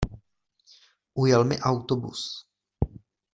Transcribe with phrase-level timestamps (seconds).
[1.25, 2.25] Ujel mi autobus.